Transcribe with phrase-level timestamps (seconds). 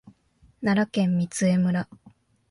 [0.63, 1.87] 奈良県御杖村